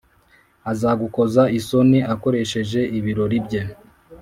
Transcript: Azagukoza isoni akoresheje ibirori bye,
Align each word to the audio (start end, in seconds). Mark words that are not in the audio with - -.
Azagukoza 0.71 1.43
isoni 1.59 1.99
akoresheje 2.13 2.79
ibirori 2.97 3.37
bye, 3.45 3.61